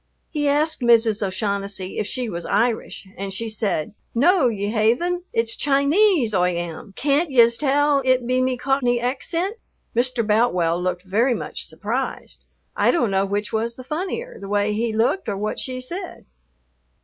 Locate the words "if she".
1.99-2.27